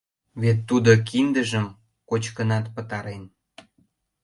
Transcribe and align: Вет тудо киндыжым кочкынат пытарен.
Вет 0.41 0.59
тудо 0.69 0.91
киндыжым 1.07 1.67
кочкынат 2.09 2.65
пытарен. 2.75 3.23